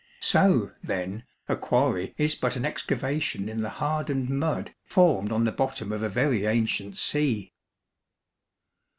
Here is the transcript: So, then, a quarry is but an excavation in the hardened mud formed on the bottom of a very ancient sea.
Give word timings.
So, 0.21 0.71
then, 0.81 1.25
a 1.47 1.55
quarry 1.55 2.15
is 2.17 2.33
but 2.33 2.55
an 2.55 2.65
excavation 2.65 3.47
in 3.47 3.61
the 3.61 3.69
hardened 3.69 4.31
mud 4.31 4.73
formed 4.83 5.31
on 5.31 5.43
the 5.43 5.51
bottom 5.51 5.91
of 5.91 6.01
a 6.01 6.09
very 6.09 6.47
ancient 6.47 6.97
sea. 6.97 7.53